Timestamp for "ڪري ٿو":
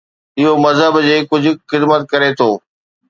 2.15-2.49